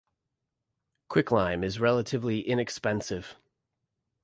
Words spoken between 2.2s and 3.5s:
inexpensive.